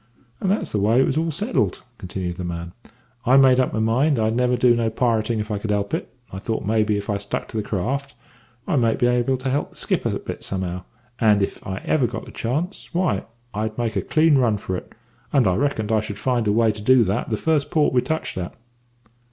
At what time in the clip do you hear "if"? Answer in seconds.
5.39-5.51, 6.97-7.07, 11.43-11.63